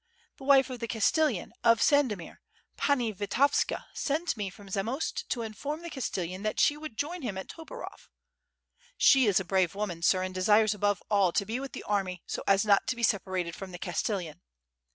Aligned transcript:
"The 0.37 0.45
wife 0.45 0.71
of 0.71 0.79
the 0.79 0.87
castellan 0.87 1.53
of 1.63 1.79
Sandomir, 1.79 2.39
Pani 2.75 3.13
Vitovska, 3.13 3.85
sent 3.93 4.35
me 4.35 4.49
from 4.49 4.67
Zamost 4.67 5.29
to 5.29 5.43
inform 5.43 5.83
the 5.83 5.91
castellan 5.91 6.41
that 6.41 6.59
she 6.59 6.75
would 6.75 6.97
join 6.97 7.21
him 7.21 7.37
at 7.37 7.47
Toporov.... 7.47 8.09
She 8.97 9.27
is 9.27 9.39
a 9.39 9.45
brave 9.45 9.75
woman, 9.75 10.01
sir, 10.01 10.23
and 10.23 10.33
desires 10.33 10.73
above 10.73 11.03
all 11.11 11.31
to 11.33 11.45
be 11.45 11.59
with 11.59 11.73
the 11.73 11.83
army 11.83 12.23
so 12.25 12.41
as 12.47 12.65
not 12.65 12.87
to 12.87 12.95
be 12.95 13.03
separated 13.03 13.55
from 13.55 13.71
the 13.73 13.77
Castellan. 13.77 14.41